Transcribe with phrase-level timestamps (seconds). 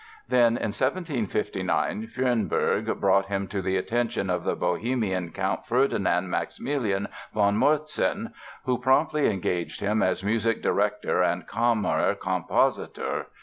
[0.27, 7.07] Then, in 1759, Fürnberg brought him to the attention of the Bohemian Count Ferdinand Maximilian
[7.35, 8.33] von Morzin,
[8.65, 13.27] who promptly engaged him as music director and Kammerkompositor.